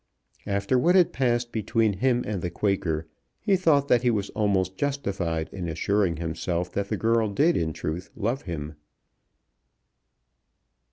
[0.47, 3.05] After what had passed between him and the Quaker,
[3.39, 7.71] he thought that he was almost justified in assuring himself that the girl did in
[7.71, 8.73] truth love him.